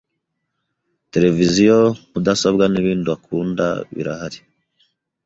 televiziyo, 1.13 1.75
mudasobwa 2.11 2.63
nibindi 2.67 3.09
akunda 3.17 3.65
birahari 3.95 4.39